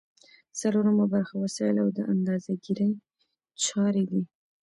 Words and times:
څلورمه 0.59 1.05
برخه 1.13 1.35
وسایل 1.43 1.75
او 1.83 1.89
د 1.97 1.99
اندازه 2.13 2.51
ګیری 2.63 2.89
چارې 3.65 4.03
دي. 4.09 4.21